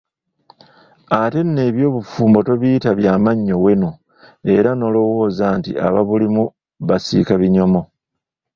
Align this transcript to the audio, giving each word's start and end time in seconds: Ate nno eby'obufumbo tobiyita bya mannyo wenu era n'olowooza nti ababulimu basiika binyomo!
Ate 1.19 1.39
nno 1.45 1.61
eby'obufumbo 1.69 2.39
tobiyita 2.47 2.89
bya 2.99 3.13
mannyo 3.23 3.55
wenu 3.63 3.89
era 4.55 4.69
n'olowooza 4.75 5.45
nti 5.57 5.71
ababulimu 5.87 6.43
basiika 6.87 7.33
binyomo! 7.41 7.81